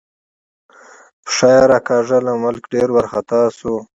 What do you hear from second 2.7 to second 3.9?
ډېر وارخطا شو.